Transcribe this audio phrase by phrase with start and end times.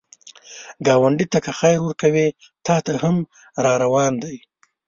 [0.85, 2.27] ګاونډي ته که خیر ورکوې،
[2.65, 3.17] تا ته هم
[3.65, 4.37] راروان دی